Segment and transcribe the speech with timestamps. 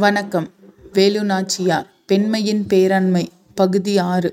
[0.00, 0.46] வணக்கம்
[0.92, 3.22] வேலு நாச்சியார் பெண்மையின் பேரண்மை
[3.54, 4.30] பகுதி ஆறு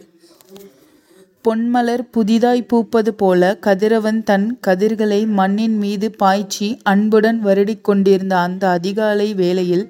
[1.46, 9.34] பொன்மலர் புதிதாய் பூப்பது போல கதிரவன் தன் கதிர்களை மண்ணின் மீது பாய்ச்சி அன்புடன் வருடிக் கொண்டிருந்த அந்த அதிகாலை
[9.34, 9.86] வேளையில்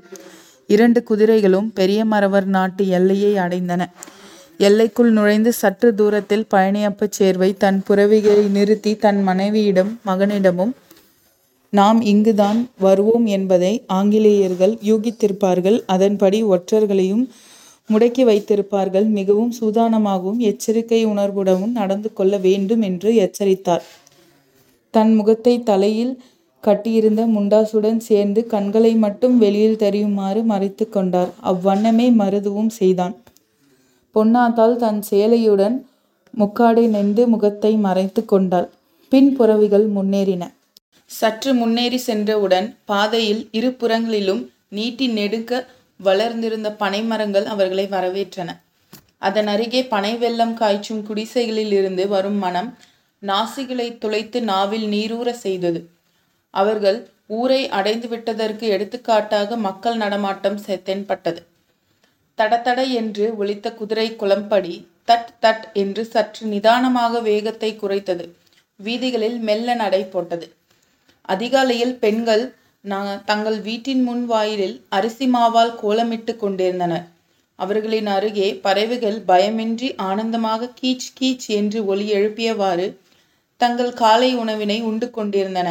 [0.67, 3.85] இரண்டு குதிரைகளும் பெரியமரவர் நாட்டு எல்லையை அடைந்தன.
[4.57, 10.73] எல்லைக்குள் நுழைந்து சற்று தூரத்தில் பழனியப்பச் சேர்வை தன் புரவிகளை நிறுத்தி தன் மனைவியிடம் மகனிடமும்
[11.73, 17.27] நாம் இங்குதான் வருவோம் என்பதை ஆங்கிலேயர்கள் யூகித்திருப்பார்கள் அதன்படி ஒற்றர்களையும்
[17.89, 23.83] முடக்கி வைத்திருப்பார்கள் மிகவும் சூதானமாகவும் எச்சரிக்கை உணர்வுடனும் நடந்து கொள்ள வேண்டும் என்று எச்சரித்தார்.
[24.91, 26.21] தன் முகத்தை தலையில்
[26.63, 31.31] கட்டியிருந்த முண்டாசுடன் சேர்ந்து கண்களை மட்டும் வெளியில் தெரியுமாறு மறைத்து கொண்டார்.
[31.43, 33.15] அவ்வண்ணமே மருதுவும் செய்தான்.
[34.15, 35.85] பொன்னாத்தாள் தன் சேலையுடன்
[36.37, 38.69] முக்காடை நெண்டு முகத்தை மறைத்து கொண்டாள்.
[39.11, 40.43] பின் புறவிகள் முன்னேறின.
[41.09, 45.65] சற்று முன்னேறி சென்றவுடன் பாதையில் இரு புறங்களிலும் நீட்டி நெடுக
[45.97, 48.57] வளர்ந்திருந்த பனை மரங்கள் அவர்களை வரவேற்றன.
[49.17, 52.77] அதன் அருகே பனை வெள்ளம் காய்ச்சும் குடிசைகளிலிருந்து வரும் மனம்
[53.21, 55.89] நாசிகளைத் துளைத்து நாவில் நீரூற செய்தது.
[56.49, 61.45] அவர்கள் ஊரை அடைந்துவிட்டதற்கு எடுத்துக்காட்டாக மக்கள் நடமாட்டம் தென்பட்டது.
[62.37, 68.29] தடதட என்று ஒலித்த குதிரை குளம்படி தட் தட் என்று சற்று நிதானமாக வேகத்தை குறைத்தது.
[68.75, 70.56] வீதிகளில் மெல்ல நடை போட்டது.
[71.27, 72.45] அதிகாலையில் பெண்கள்
[73.29, 77.05] தங்கள் வீட்டின் முன் வாயிலில் அரிசி மாவால் கோலமிட்டுக் கொண்டிருந்தனர்.
[77.59, 82.87] அவர்களின் அருகே பறவைகள் பயமின்றி ஆனந்தமாக கீச் கீச் என்று ஒலி எழுப்பியவாறு
[83.61, 85.69] தங்கள் காலை உணவினை உண்டு கொண்டிருந்தன.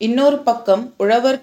[0.00, 1.42] இன்னொரு பக்கம் உழவர்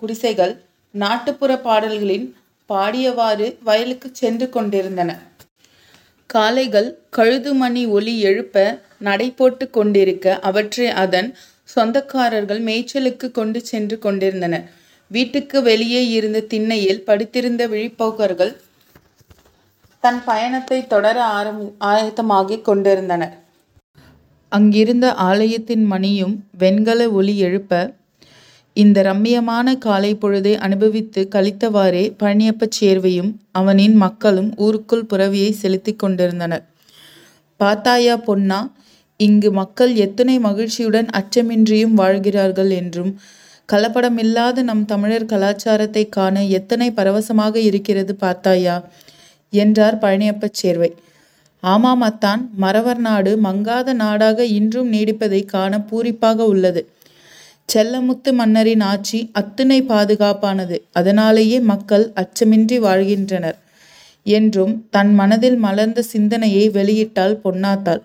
[0.00, 0.54] குடிசைகள்
[0.94, 2.26] நாட்டுப்புற பாடல்களின்
[2.70, 5.10] பாடியவாறு வயலுக்கு சென்று கொண்டிருந்தன.
[6.30, 8.56] காளைகள் கழுதுமணி ஒலி எழுப்ப
[9.08, 11.28] நடை போட்டுக் கொண்டிருக்க அவற்றை அதன்
[11.74, 14.64] சொந்தக்காரர்கள் மேய்ச்சலுக்கு கொண்டு சென்று கொண்டிருந்தனர்.
[15.10, 18.52] வீட்டுக்கு வெளியே இருந்த திண்ணையில் படுத்திருந்த விழிப்போக்கர்கள்
[20.04, 21.16] தன் பயணத்தை தொடர
[21.92, 23.34] ஆயத்தமாகிக் கொண்டிருந்தனர்.
[24.52, 27.74] அங்கிருந்த ஆலயத்தின் மணியும் வெண்கல ஒளி எழுப்ப
[28.76, 36.64] இந்த ரம்மியமான காலை பொழுதை அனுபவித்து கழித்தவாறே பழனியப்ப சேர்வையும் அவனின் மக்களும் ஊருக்குள் புறவியை செலுத்திக் கொண்டிருந்தனர்.
[37.60, 38.60] பாத்தாயா பொன்னா
[39.24, 43.12] இங்கு மக்கள் எத்தனை மகிழ்ச்சியுடன் அச்சமின்றியும் வாழ்கிறார்கள் என்றும்
[43.68, 48.76] கலப்படமில்லாத நம் தமிழர் கலாச்சாரத்தை காண எத்தனை பரவசமாக இருக்கிறது பார்த்தாயா?
[49.52, 50.90] என்றார் பழனியப்பச் சேர்வை.
[51.62, 56.82] ஆமாம் அத்தான் மறவர் நாடு மங்காத நாடாக இன்றும் நீடிப்பதைக் காண பூரிப்பாக உள்ளது.
[57.68, 60.78] செல்லமுத்து மன்னரின் ஆட்சி அத்துணை பாதுகாப்பானது.
[60.92, 63.58] அதனாலேயே மக்கள் அச்சமின்றி வாழ்கின்றனர்
[64.26, 68.02] என்றும் தன் மனதில் மலர்ந்த சிந்தனையை வெளியிட்டாள் பொன்னாத்தாள்.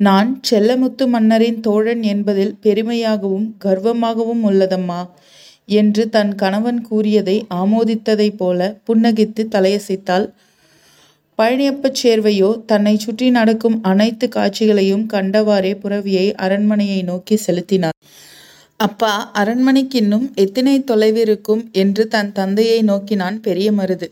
[0.00, 5.00] நான் செல்லமுத்து மன்னரின் தோழன் என்பதில் பெருமையாகவும் கர்வமாகவும் உள்ளதம்மா
[5.72, 10.26] என்று தன் கணவன் கூறியதை ஆமோதித்ததைப் போல புன்னகித்து தலையசைத்தாள்.
[11.38, 17.96] பழனியப்பச் சேர்வையோ தன்னை சுற்றி நடக்கும் அனைத்து காட்சிகளையும் கண்டவாறே புரவியை அரண்மனையை நோக்கி செலுத்தினார்.
[18.80, 24.08] அப்பா அரண்மனைக்கின்னும் எத்தனை தொலைவிருக்கும் என்று தன் தந்தையை நோக்கினான் பெரிய மருது.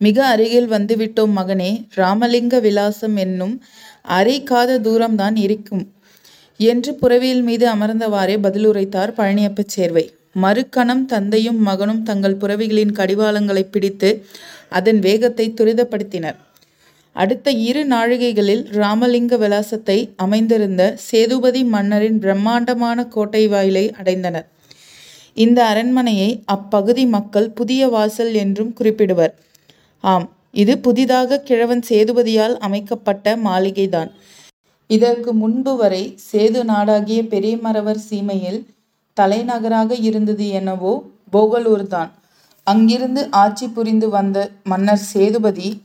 [0.00, 3.54] மிக அருகில் வந்துவிட்டோம் மகனே ராமலிங்க விலாசம் என்னும்
[4.02, 5.92] அரை காத தூரம்தான் இருக்கும்
[6.56, 10.12] என்று புறவியில் மீது அமர்ந்தவாறே பதிலுரைத்தார் பழனியப்பச் சேர்வை.
[10.42, 14.24] மறுகணம் தந்தையும் மகனும் தங்கள் புரவிகளின் கடிவாளங்களைப் பிடித்து
[14.68, 16.36] அதன் வேகத்தை துரிதப்படுத்தினர்.
[17.12, 24.46] அடுத்த இரு நாழிகைகளில் ராமலிங்க விலாசத்தை அமைந்திருந்த சேதுபதி மன்னரின் பிரம்மாண்டமான கோட்டை வாயிலை அடைந்தனர்.
[25.34, 29.32] இந்த அரண்மனையை அப்பகுதி மக்கள் புதிய வாசல் என்றும் குறிப்பிடுவர்.
[30.00, 34.10] ஆம் இது புதிதாக கிழவன் சேதுபதியால் அமைக்கப்பட்ட மாளிகைதான்.
[34.90, 38.66] இதற்கு முன்பு வரை சேது நாடாகிய பெரியமரவர் சீமையில்
[39.16, 40.92] தலைநகராக இருந்தது என்னவோ
[41.32, 42.10] போகலூர்தான்.
[42.64, 45.82] அங்கிருந்து ஆட்சி புரிந்து வந்த மன்னர் சேதுபதி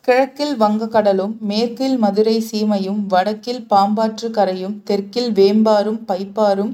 [0.00, 6.72] கிழக்கில் வங்கக் கடலும் மேற்கில் மதுரை சீமையும் வடக்கில் பாம்பாற்றுக் கரையும் தெற்கில் வேம்பாறும் பைப்பாறும்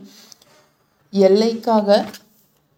[1.12, 2.10] எல்லைக்காகக்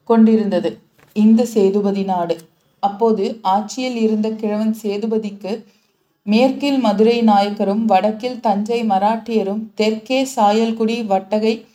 [0.04, 0.78] கொண்டிருந்தது
[1.16, 2.36] இந்த சேதுபதி நாடு.
[2.82, 5.64] அப்போது ஆட்சியில் இருந்த கிழவன் சேதுபதிக்கு
[6.22, 11.66] மேற்கில் மதுரை நாயக்கரும் வடக்கில் தஞ்சை மராட்டியரும் தெற்கே சாயல்குடி வட்டகை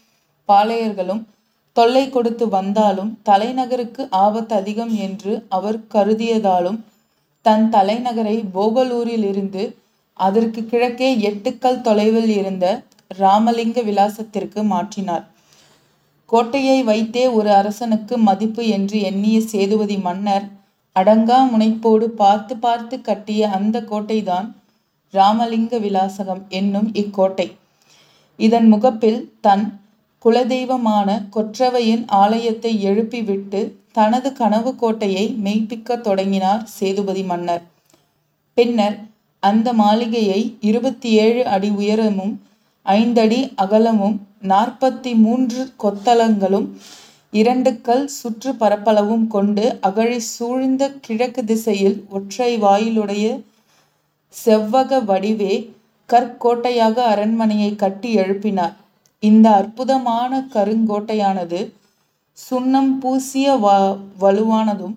[0.50, 1.25] பாளையர்களும்
[1.74, 6.80] தொல்லை கொடுத்து வந்தாலும் தலைநகருக்கு ஆபத்து அதிகம் என்று அவர் கருதியதாலும்
[7.42, 9.75] தன் தலைநகரை போகலூரிலிருந்து
[10.20, 12.66] அதற்கு கிழக்கே எட்டுக்கல் தொலைவில் இருந்த
[13.18, 15.24] ராமலிங்க விலாசத்திற்கு மாற்றினார்.
[16.25, 20.46] கோட்டையை வைத்தே ஒரு அரசனுக்கு மதிப்பு என்று எண்ணிய சேதுபதி மன்னர்
[20.96, 24.48] அடங்கா முனைப்போடு பார்த்து பார்த்து கட்டிய அந்த கோட்டைதான்
[25.14, 27.48] ராமலிங்க விலாசகம் என்னும் இக்கோட்டை.
[28.40, 29.66] இதன் முகப்பில் தன்
[30.26, 33.62] குலதெய்வமான கொற்றவையின் ஆலயத்தை எழுப்பிவிட்டு
[33.92, 37.64] தனது கனவு கோட்டையை மெய்ப்பிக்கத் தொடங்கினார் சேதுபதி மன்னர்
[38.58, 38.98] பின்னர்
[39.44, 42.34] அந்த மாளிகையை இருபத்தி ஏழு அடி உயரமும்
[42.86, 46.68] ஐந்தடி அகலமும் நாற்பத்தி மூன்று கொத்தளங்களும்
[47.33, 53.25] இரண்டு கல் சுற்று பரப்பளவும் கொண்டு அகழி சூழ்ந்த கிழக்கு திசையில் ஒற்றை வாயிலுடைய
[54.33, 55.54] செவ்வக வடிவே
[56.10, 58.75] கற்கோட்டையாக அரண்மனையை கட்டி எழுப்பினார்.
[59.24, 61.62] இந்த அற்புதமான கருங்கோட்டையானது
[62.38, 63.68] சுண்ணம் பூசிய வ
[64.22, 64.95] வலுவானதும்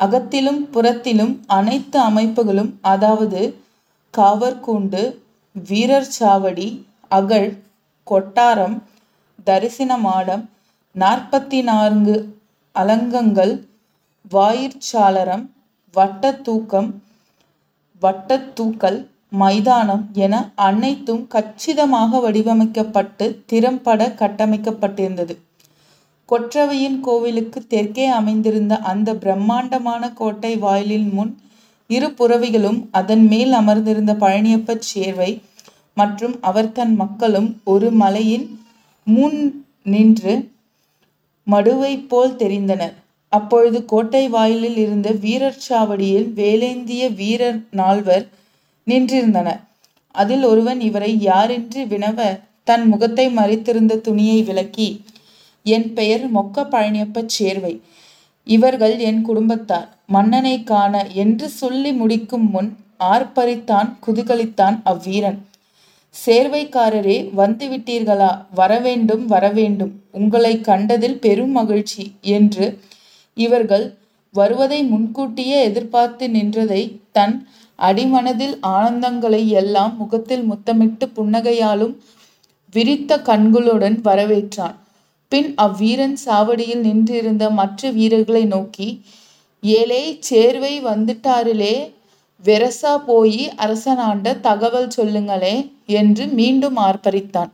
[0.00, 3.40] அகத்திலும் புறத்திலும் அனைத்து அமைப்புகளும் அதாவது
[4.14, 5.02] காவற்கூண்டு
[5.56, 6.68] வீரர் சாவடி
[7.10, 7.50] அகழ்
[8.06, 8.76] கொட்டாரம்
[9.44, 10.44] தரிசன மாடம்
[10.96, 12.14] நாற்பத்தி நான்கு
[12.74, 13.52] அலங்கங்கள்
[14.32, 15.44] வாயிற்சாளரம்
[15.94, 16.88] வட்டத்தூக்கம்
[18.02, 18.98] வட்டத்தூக்கல்
[19.32, 25.34] மைதானம் என அனைத்தும் கச்சிதமாக வடிவமைக்கப்பட்டு திறம்பட கட்டமைக்கப்பட்டிருந்தது.
[26.28, 31.32] கொற்றவையின் கோவிலுக்கு தெற்கே அமைந்திருந்த அந்த பிரம்மாண்டமான கோட்டை வாயிலின் முன்
[31.90, 35.30] இரு புறவிகளும் அதன் மேல் அமர்ந்திருந்த பழனியப்பச் சேர்வை
[35.92, 38.46] மற்றும் அவர் தன் மக்களும் ஒரு மலையின்
[39.06, 39.38] முன்
[39.82, 40.34] நின்று
[41.46, 42.94] மடுவை போல் தெரிந்தனர்.
[43.32, 48.26] அப்பொழுது கோட்டை வாயிலில் இருந்த வீரர் சாவடியில் வேலேந்திய வீரர் நால்வர்
[48.86, 49.60] நின்றிருந்தனர்.
[50.14, 52.20] அதில் ஒருவன் இவரை யாரென்று வினவ
[52.64, 54.88] தன் முகத்தை மறைத்திருந்த துணியை விலக்கி
[55.66, 57.74] என் பெயர் மொக்க பழனியப்பச் சேர்வை.
[58.46, 59.88] இவர்கள் என் குடும்பத்தார்.
[60.06, 62.70] மன்னனை காண என்று சொல்லி முடிக்கும் முன்
[63.12, 65.38] ஆர்ப்பரித்தான் குதூகலித்தான் அவ்வீரன்.
[66.24, 70.02] சேர்வைக்காரரே வந்து விட்டீர்களா வரவேண்டும் வரவேண்டும்.
[70.10, 72.78] உங்களை கண்டதில் பெரும் மகிழ்ச்சி என்று
[73.34, 73.96] இவர்கள்
[74.30, 76.82] வருவதை முன்கூட்டியே எதிர்பார்த்து நின்றதை
[77.12, 77.48] தன்
[77.78, 81.94] அடிமனதில் ஆனந்தங்களை எல்லாம் முகத்தில் முத்தமிட்டு புன்னகையாலும்
[82.70, 84.76] விரித்த கண்களுடன் வரவேற்றான்.
[85.28, 88.88] பின் அவ்வீரன் சாவடியில் நின்றிருந்த மற்ற வீரர்களை நோக்கி
[89.62, 91.74] ஏலே சேர்வை வந்துட்டாரிலே.
[92.44, 95.54] வெரசா போய் அரசனாண்ட தகவல் சொல்லுங்களே
[96.00, 97.50] என்று மீண்டும் ஆர்ப்பரித்தான்.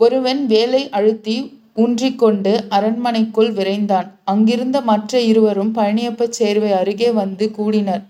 [0.00, 1.36] ஒருவன் வேலை அழுத்தி
[1.76, 4.08] ஊன்றிக்கொண்டு அரண்மனைக்குள் விரைந்தான்.
[4.24, 8.02] அங்கிருந்த மற்ற இருவரும் பழனியப்பச் சேர்வை அருகே வந்து கூடினர்.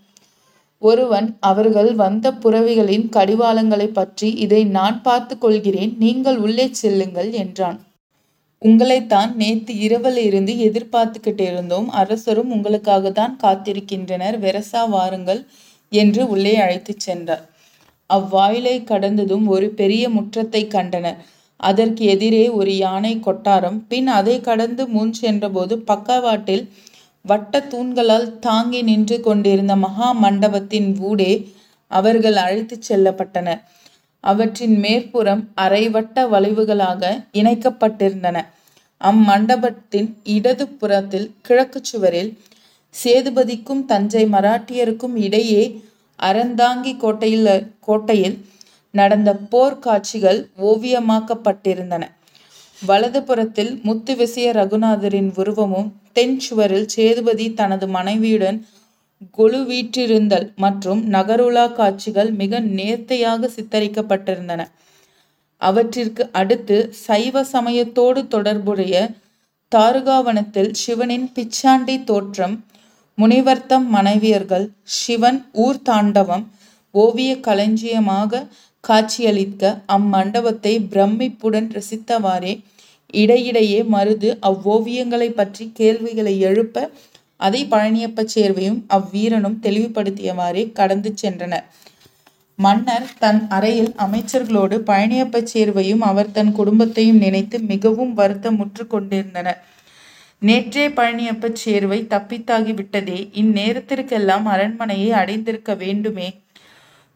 [0.83, 5.93] ஒருவன் அவர்கள் வந்த புறவிகளின் கடிவாளங்களை பற்றி இதை நான் பார்த்து கொள்கிறேன்.
[5.99, 7.79] நீங்கள் உள்ளே செல்லுங்கள் என்றான்.
[8.63, 14.37] உங்களைத்தான் நேத்து இரவில் இருந்து எதிர்பார்த்துக்கிட்டு இருந்தோம் அரசரும் உங்களுக்காக தான் காத்திருக்கின்றனர்.
[14.45, 15.41] வெரசா வாருங்கள்.
[15.93, 17.45] என்று உள்ளே அழைத்துச் சென்றார்.
[18.11, 21.21] அவ்வாயிலை கடந்ததும் ஒரு பெரிய முற்றத்தை கண்டனர்
[21.61, 26.65] அதற்கு எதிரே ஒரு யானை கொட்டாரம் பின் அதை கடந்து முன் சென்றபோது பக்கவாட்டில்
[27.25, 31.33] வட்ட தூண்களால் தாங்கி நின்று கொண்டிருந்த மகா மண்டபத்தின் ஊடே
[31.91, 33.61] அவர்கள் அழைத்துச் செல்லப்பட்டனர்
[34.25, 37.03] அவற்றின் மேற்புறம் அரைவட்ட வளைவுகளாக
[37.41, 38.37] இணைக்கப்பட்டிருந்தன.
[39.01, 42.31] அம்மண்டபத்தின் இடது புறத்தில் கிழக்கு சுவரில்
[42.95, 45.63] சேதுபதிக்கும் தஞ்சை மராட்டியருக்கும் இடையே
[46.19, 47.49] அறந்தாங்கி கோட்டையில்
[47.81, 48.37] கோட்டையில்
[48.95, 52.05] நடந்த போர் காட்சிகள் ஓவியமாக்கப்பட்டிருந்தன.
[52.83, 58.59] வலது புறத்தில் முத்துவிசய ரகுநாதரின் உருவமும் தென் சுவரில் சேதுபதி தனது மனைவியுடன்
[59.31, 64.63] கொலு வீற்றிருந்தல் மற்றும் நகருலா காட்சிகள் மிக நேர்த்தையாக சித்தரிக்கப்பட்டிருந்தன.
[65.63, 68.95] அவற்றிற்கு அடுத்து சைவ சமயத்தோடு தொடர்புடைய
[69.73, 72.57] தாருகாவனத்தில் சிவனின் பிச்சாண்டி தோற்றம்
[73.19, 74.67] முனிவர்த்தம் மனைவியர்கள்
[74.99, 76.45] சிவன் ஊர் தாண்டவம்
[76.95, 78.47] ஓவிய களஞ்சியமாக
[78.85, 79.65] காட்சியளிக்க
[79.97, 82.53] அம்மண்டபத்தை பிரமிப்புடன் ரசித்தவாறே
[83.15, 86.77] இடையிடையே மருது அவ்வோவியங்களை பற்றி கேள்விகளை எழுப்ப
[87.41, 91.65] அதை பழனியப்பச் சேர்வையும் அவ்வீரனும் தெளிவுபடுத்தியவாறே கடந்து சென்றனர்.
[92.59, 99.61] மன்னர் தன் அறையில் அமைச்சர்களோடு பழனியப்பச் சேர்வையும் அவர் தன் குடும்பத்தையும் நினைத்து மிகவும் வருத்தமுற்று கொண்டிருந்தனர்.
[100.43, 106.29] நேற்றே பழனியப்பச் சேர்வை தப்பித்தாகி விட்டதே இந்நேரத்திற்கெல்லாம் அரண்மனையை அடைந்திருக்க வேண்டுமே?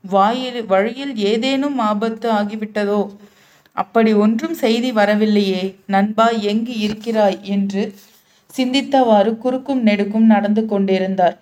[0.04, 3.00] வாயில் வழியில் ஏதேனும் ஆபத்து ஆகிவிட்டதோ?
[3.72, 7.38] அப்படி ஒன்றும் செய்தி வரவில்லையே நண்பா எங்கு இருக்கிறாய்?
[7.42, 7.94] என்று
[8.56, 11.36] சிந்தித்தவாறு குறுக்கும் நெடுக்கும் நடந்து கொண்டிருந்தார்.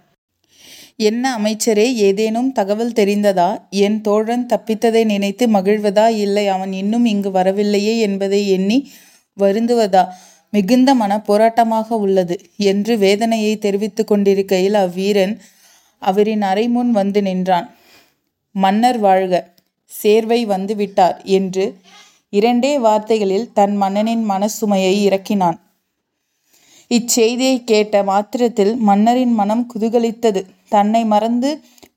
[0.96, 3.50] என்ன அமைச்சரே ஏதேனும் தகவல் தெரிந்ததா?
[3.70, 6.08] என் தோழன் தப்பித்ததை நினைத்து மகிழ்வதா?
[6.08, 8.78] இல்லை அவன் இன்னும் இங்கு வரவில்லையே என்பதை எண்ணி
[9.40, 10.04] வருந்துவதா?
[10.54, 12.36] மிகுந்த மன போராட்டமாக உள்ளது
[12.70, 15.34] என்று வேதனையை தெரிவித்து கொண்டிருக்கையில் அவ்வீரன்
[16.02, 17.66] அவரின் அறை முன் வந்து நின்றான்.
[18.54, 19.34] மன்னர் வாழ்க
[19.90, 21.64] சேர்வை வந்து விட்டார் என்று
[22.32, 25.58] இரண்டே வார்த்தைகளில் தன் மன்னனின் மனசுமையை இறக்கினான்.
[26.90, 30.40] இச்செய்தியை கேட்ட மாத்திரத்தில் மன்னரின் மனம் குதூகலித்தது.
[30.68, 31.50] தன்னை மறந்து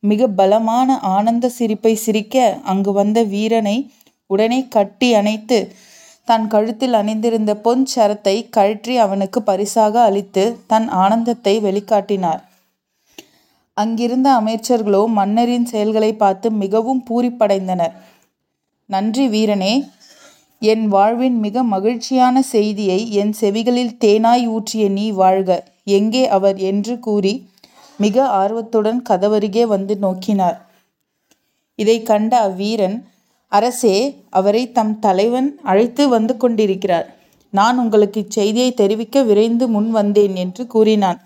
[0.03, 3.77] மிக பலமான ஆனந்த சிரிப்பை சிரிக்க அங்கு வந்த வீரனை
[4.29, 5.57] உடனே கட்டி அணைத்து
[6.27, 12.41] தன் கழுத்தில் அணிந்திருந்த பொன் சரத்தை கழற்றி அவனுக்கு பரிசாக அளித்து தன் ஆனந்தத்தை வெளிக்காட்டினார்.
[13.77, 17.95] அங்கிருந்த அமைச்சர்களோ மன்னரின் செயல்களை பார்த்து மிகவும் பூரிப்படைந்தனர்.
[18.89, 19.73] நன்றி வீரனே
[20.61, 25.59] என் வாழ்வின் மிக மகிழ்ச்சியான செய்தியை என் செவிகளில் தேனாய் ஊற்றிய நீ வாழ்க
[25.97, 27.33] எங்கே அவர் என்று கூறி
[27.99, 30.57] மிக ஆர்வத்துடன் கதவருகே வந்து நோக்கினார்.
[31.79, 32.97] இதை கண்ட அவ்வீரன்
[33.51, 37.07] அரசே அவரை தம் தலைவன் அழைத்து வந்து கொண்டிருக்கிறார்.
[37.53, 41.19] நான் உங்களுக்கு இச்செய்தியை தெரிவிக்க விரைந்து முன் வந்தேன் என்று கூறினான்.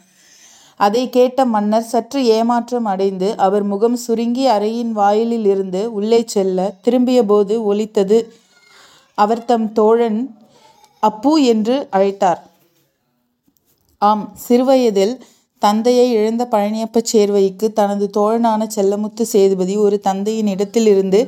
[0.75, 7.63] அதை கேட்ட மன்னர் சற்று ஏமாற்றம் அடைந்து அவர் முகம் சுருங்கி அறையின் வாயிலில் இருந்து உள்ளே செல்ல திரும்பியபோது
[7.63, 8.19] ஒலித்தது.
[9.17, 10.37] அவர் தம் தோழன்
[10.99, 12.41] அப்பு என்று அழைத்தார்.
[13.97, 15.15] ஆம் சிறுவயதில்
[15.59, 21.19] தந்தையை இழந்த பழனியப்ப சேர்வைக்கு தனது தோழனான செல்லமுத்து சேதுபதி ஒரு தந்தையின் இடத்திலிருந்து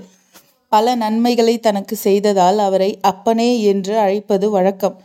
[0.74, 4.96] பல நன்மைகளை தனக்கு செய்ததால் அவரை அப்பனே என்று அழைப்பது வழக்கம்.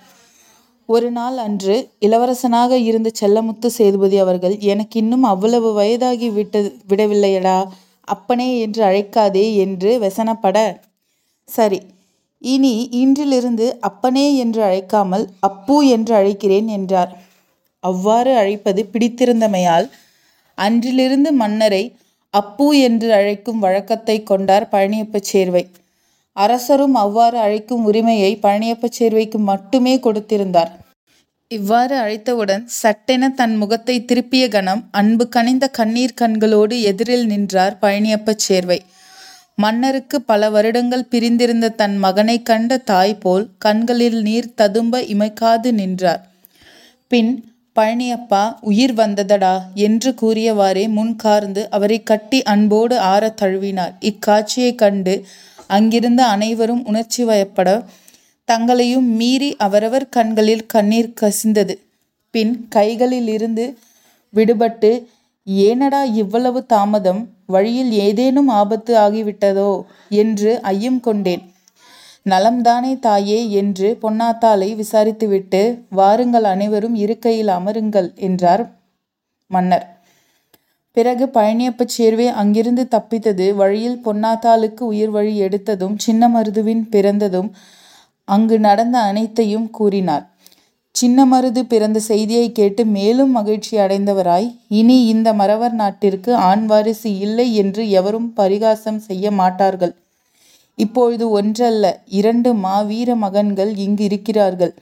[0.88, 7.58] ஒரு நாள் அன்று இளவரசனாக இருந்த செல்லமுத்து சேதுபதி அவர்கள் எனக்கு இன்னும் அவ்வளவு வயதாகி விட்டது விடவில்லையடா
[8.08, 10.58] அப்பனே என்று அழைக்காதே என்று வெசனப்பட.
[11.48, 11.80] சரி
[12.42, 17.12] இனி இன்றிலிருந்து அப்பனே என்று அழைக்காமல் அப்பு என்று அழைக்கிறேன் என்றார்.
[17.84, 19.86] அவ்வாறு அழைப்பது பிடித்திருந்தமையால்
[20.58, 21.84] அன்றிலிருந்து மன்னரை
[22.34, 25.70] அப்பு என்று அழைக்கும் வழக்கத்தை கொண்டார் பழனியப்பச் சேர்வை.
[26.32, 30.70] அரசரும் அவ்வாறு அழைக்கும் உரிமையை பழனியப்பச் சேர்வைக்கு மட்டுமே கொடுத்திருந்தார்.
[31.50, 38.82] இவ்வாறு அழைத்தவுடன் சட்டென தன் முகத்தை திருப்பிய கணம் அன்பு கனிந்த கண்ணீர் கண்களோடு எதிரில் நின்றார் பழனியப்பச் சேர்வை.
[39.54, 46.22] மன்னருக்கு பல வருடங்கள் பிரிந்திருந்த தன் மகனை கண்ட தாய் போல் கண்களில் நீர் ததும்ப இமைக்காது நின்றார்.
[47.08, 47.32] பின்
[47.78, 53.94] பழனியப்பா உயிர் வந்ததடா என்று கூறியவாறே முன்கார்ந்து அவரை கட்டி அன்போடு ஆறத் தழுவினார்.
[54.00, 55.24] இக்காட்சியைக் கண்டு
[55.66, 57.84] அங்கிருந்த அனைவரும் உணர்ச்சி வயப்பட
[58.44, 61.74] தங்களையும் மீறி அவரவர் கண்களில் கண்ணீர் கசிந்தது.
[62.30, 63.74] பின் கைகளிலிருந்து
[64.34, 65.04] விடுபட்டு
[65.46, 67.28] ஏனடா இவ்வளவு தாமதம்?
[67.46, 69.82] வழியில் ஏதேனும் ஆபத்து ஆகிவிட்டதோ?
[70.08, 71.52] என்று ஐயம் கொண்டேன்.
[72.26, 75.60] நலம்தானே தாயே என்று பொன்னாத்தாளை விசாரித்துவிட்டு
[75.90, 78.64] வாருங்கள் அனைவரும் இருக்கையில் அமருங்கள் என்றார்
[79.50, 79.86] மன்னர்.
[80.96, 83.46] பிறகு பழனியப்ப சேர்வே அங்கிருந்து தப்பித்தது.
[83.54, 87.50] வழியில் பொன்னாத்தாளுக்கு உயிர் வழி எடுத்ததும் சின்ன மருதுவின் பிறந்ததும்
[88.28, 90.24] அங்கு நடந்த அனைத்தையும் கூறினார்.
[90.94, 97.46] சின்ன மருது பிறந்த செய்தியை கேட்டு மேலும் மகிழ்ச்சி அடைந்தவராய் இனி இந்த மறவர் நாட்டிற்கு ஆண் வாரிசு இல்லை
[97.54, 99.94] என்று எவரும் பரிகாசம் செய்ய மாட்டார்கள்.
[100.84, 101.84] இப்பொழுது ஒன்றல்ல
[102.20, 104.74] இரண்டு மாவீர மகன்கள் இங்கு இருக்கிறார்கள்.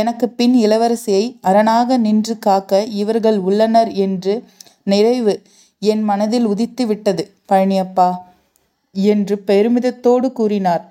[0.00, 4.34] எனக்கு பின் இளவரசியை அரணாக நின்று காக்க இவர்கள் உள்ளனர் என்று
[4.82, 5.34] நிறைவு
[5.82, 7.24] என் மனதில் உதித்து விட்டது.
[7.48, 8.08] பழனியப்பா
[8.96, 10.84] என்று பெருமிதத்தோடு கூறினார்.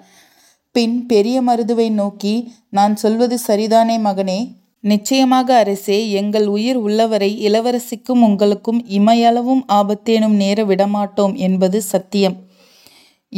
[0.75, 2.35] பின் பெரிய மருதுவை நோக்கி
[2.69, 4.39] நான் சொல்வது சரிதானே மகனே?
[4.83, 12.35] நிச்சயமாக அரசே எங்கள் உயிர் உள்ளவரை இளவரசிக்கும் உங்களுக்கும் இமையளவும் ஆபத்தேனும் நேர விடமாட்டோம் என்பது சத்தியம்.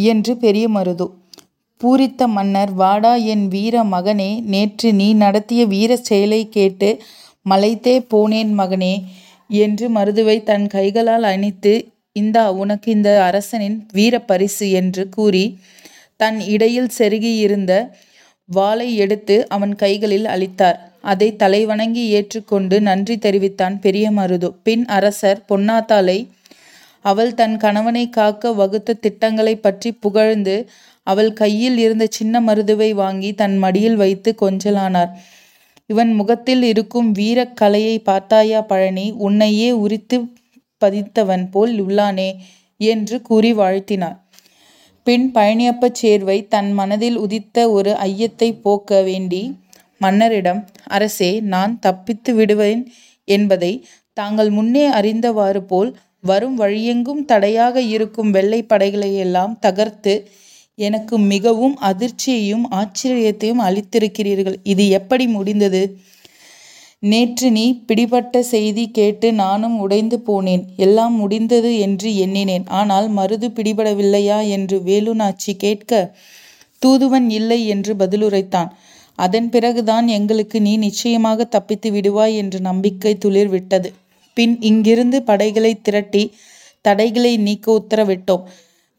[0.04, 1.08] என்று பெரிய மருது.
[1.82, 6.90] பூரித்த மன்னர் வாடா என் வீர மகனே நேற்று நீ நடத்திய வீர செயலை கேட்டு
[7.50, 8.94] மலைத்தே போனேன் மகனே
[9.50, 11.74] என்று மருதுவை தன் கைகளால் அணைத்து
[12.12, 15.46] இந்தா உனக்கு இந்த அரசனின் வீர பரிசு என்று கூறி
[16.16, 17.74] தன் இடையில் செருகியிருந்த
[18.50, 20.80] வாளை எடுத்து அவன் கைகளில் அளித்தார்.
[21.02, 24.50] அதை தலைவணங்கி ஏற்றுக்கொண்டு நன்றி தெரிவித்தான் பெரிய மருது.
[24.64, 26.18] பின் அரசர் பொன்னாத்தாளை
[27.10, 30.56] அவள் தன் கணவனை காக்க வகுத்த திட்டங்களை பற்றி புகழ்ந்து
[31.08, 35.12] அவள் கையில் இருந்த சின்ன மருதுவை வாங்கி தன் மடியில் வைத்து கொஞ்சலானார்.
[35.90, 39.06] இவன் முகத்தில் இருக்கும் வீரக் கலையை பார்த்தாயா பழனி?
[39.18, 40.18] உன்னையே உரித்து
[40.82, 42.30] பதித்தவன் போல் உள்ளானே
[42.82, 44.18] என்று கூறி வாழ்த்தினார்.
[45.08, 49.42] பின் பழனியப்பச் சேர்வை தன் மனதில் உதித்த ஒரு ஐயத்தை போக்க வேண்டி
[49.98, 52.82] மன்னரிடம் அரசே நான் தப்பித்து விடுவேன்
[53.28, 53.72] என்பதை
[54.18, 55.90] தாங்கள் முன்னே அறிந்தவாறு போல்
[56.24, 60.14] வரும் வழியெங்கும் தடையாக இருக்கும் வெள்ளை படைகளையெல்லாம் தகர்த்து
[60.76, 64.58] எனக்கு மிகவும் அதிர்ச்சியையும் ஆச்சரியத்தையும் அளித்திருக்கிறீர்கள்.
[64.64, 65.82] இது எப்படி முடிந்தது?
[67.00, 70.64] நேற்று நீ பிடிபட்ட செய்தி கேட்டு நானும் உடைந்து போனேன்.
[70.76, 72.66] எல்லாம் முடிந்தது என்று எண்ணினேன்.
[72.70, 75.92] ஆனால் மருது பிடிபடவில்லையா என்று வேலுநாச்சி கேட்க
[76.82, 78.72] தூதுவன் இல்லை என்று பதிலுரைத்தான்.
[79.16, 83.90] அதன் பிறகுதான் எங்களுக்கு நீ நிச்சயமாக தப்பித்து விடுவாய் என்று நம்பிக்கை துளிர் விட்டது
[84.38, 86.24] பின் இங்கிருந்து படைகளை திரட்டி
[86.86, 88.44] தடைகளை நீக்க உத்தரவிட்டோம்.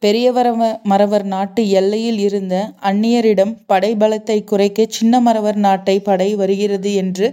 [0.02, 7.28] பெரியவரவ மறவர் நாட்டு எல்லையில் இருந்த அந்நியரிடம் படை பலத்தை குறைக்க சின்ன மறவர் நாட்டை படை வருகிறது என்று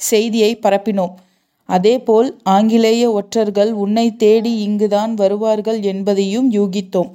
[0.00, 1.14] செய்தியை பரப்பினோம்.
[1.68, 7.10] அதேபோல் ஆங்கிலேய ஒற்றர்கள் உன்னை தேடி இங்குதான் வருவார்கள் என்பதையும் யூகித்தோம்.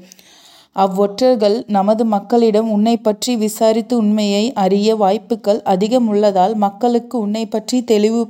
[0.76, 8.22] அவ்வொற்றர்கள் நமது மக்களிடம் உன்னை பற்றி விசாரித்து உண்மையை அறிய வாய்ப்புக்கள் அதிகம் உள்ளதால் மக்களுக்கு உன்னை பற்றி தெளிவு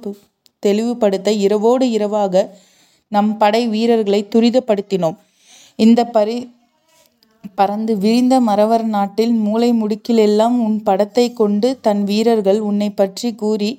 [0.65, 2.43] தெளிவுபடுத்த இரவோடு இரவாக
[3.11, 5.17] நம் படை வீரர்களை துரிதப்படுத்தினோம்.
[5.75, 6.37] இந்த பரி
[7.55, 13.71] பறந்து விரிந்த மறவர் நாட்டில் மூளை முடுக்கிலெல்லாம் உன் படத்தை கொண்டு தன் வீரர்கள் உன்னை பற்றி கூறி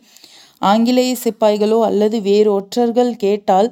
[0.62, 3.69] ஆங்கிலேய சிப்பாய்களோ அல்லது வேறு ஒற்றர்கள் கேட்டால்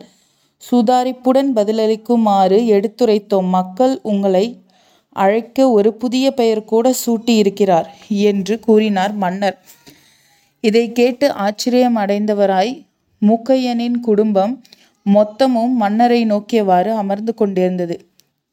[0.62, 3.48] சுதாரிப்புடன் பதிலளிக்குமாறு எடுத்துரைத்தோம்.
[3.48, 4.44] மக்கள் உங்களை
[5.16, 7.88] அழைக்க ஒரு புதிய பெயர் கூட சூட்டி இருக்கிறார்
[8.30, 9.56] என்று கூறினார் மன்னர்.
[10.64, 12.72] இதை கேட்டு ஆச்சரியம் அடைந்தவராய்
[13.22, 14.54] மூக்கையனின் குடும்பம்
[15.06, 17.96] மொத்தமும் மன்னரை நோக்கியவாறு அமர்ந்து கொண்டிருந்தது.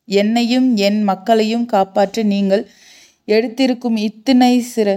[0.08, 2.64] என்னையும் என் மக்களையும் காப்பாற்ற நீங்கள்
[3.28, 4.90] எடுத்திருக்கும் இத்தனை சிர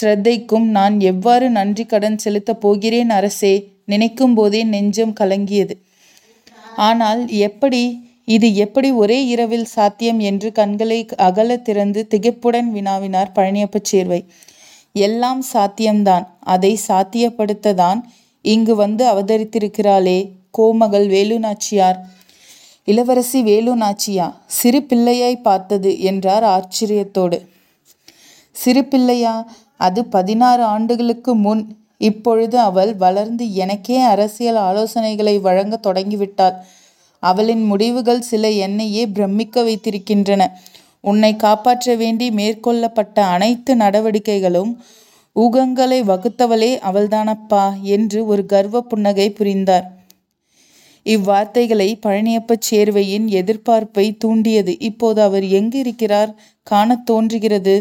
[0.00, 3.54] சிரத்தைக்கும் நான் எவ்வாறு நன்றி கடன் செலுத்தப் போகிறேன் அரசே?
[3.84, 5.74] நினைக்கும் போதே நெஞ்சம் கலங்கியது.
[6.76, 7.82] ஆனால் எப்படி
[8.24, 14.20] இது எப்படி ஒரே இரவில் சாத்தியம் என்று கண்களை அகல திறந்து திகைப்புடன் வினாவினார் பழனியப்ப சேர்வை.
[14.92, 16.26] எல்லாம் சாத்தியம்தான்.
[16.40, 18.00] அதை சாத்தியப்படுத்ததான்
[18.42, 20.18] இங்கு வந்து அவதரித்திருக்கிறாளே
[20.58, 21.98] கோமகள் வேலுநாச்சியார்.
[22.84, 27.38] இளவரசி வேலு நாச்சியா சிறு பிள்ளையாய் பார்த்தது என்றார் ஆச்சரியத்தோடு.
[28.50, 29.34] சிறு பிள்ளையா
[29.76, 36.54] அது பதினாறு ஆண்டுகளுக்கு முன் இப்பொழுது அவள் வளர்ந்து எனக்கே அரசியல் ஆலோசனைகளை வழங்க தொடங்கிவிட்டாள்.
[37.22, 40.42] அவளின் முடிவுகள் சில என்னையே பிரமிக்க வைத்திருக்கின்றன.
[41.00, 44.72] உன்னை காப்பாற்ற வேண்டி மேற்கொள்ளப்பட்ட அனைத்து நடவடிக்கைகளும்
[45.40, 49.86] ஊகங்களை வகுத்தவளே அவள்தானப்பா என்று ஒரு கர்வ புன்னகை புரிந்தார்.
[51.06, 54.80] இவ்வார்த்தைகளை பழனியப்பச் சேர்வையின் எதிர்பார்ப்பை தூண்டியது.
[54.80, 56.32] இப்போது அவர் எங்கு இருக்கிறார்
[56.62, 57.74] காணத் தோன்றுகிறது.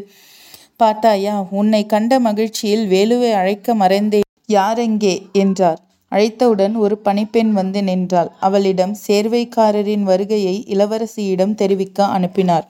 [0.75, 4.21] பார்த்தாயா உன்னை கண்ட மகிழ்ச்சியில் வேலுவை அழைக்க மறைந்தே.
[4.49, 5.15] யாரெங்கே?
[5.33, 5.79] என்றார்.
[6.11, 8.31] அழைத்தவுடன் ஒரு பணிப்பெண் வந்து நின்றாள்.
[8.39, 12.67] அவளிடம் சேர்வைக்காரரின் வருகையை இளவரசியிடம் தெரிவிக்க அனுப்பினார்.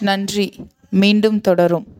[0.00, 0.46] நன்றி.
[0.90, 1.86] மீண்டும் தொடரும்.